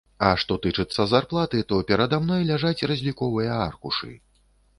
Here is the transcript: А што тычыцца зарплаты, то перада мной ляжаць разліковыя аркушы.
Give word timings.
А 0.27 0.29
што 0.43 0.55
тычыцца 0.63 1.03
зарплаты, 1.11 1.59
то 1.73 1.77
перада 1.91 2.19
мной 2.25 2.41
ляжаць 2.53 2.87
разліковыя 2.93 3.61
аркушы. 3.69 4.13